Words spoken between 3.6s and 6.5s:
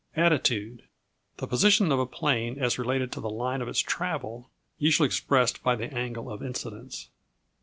of its travel; usually expressed by the angle of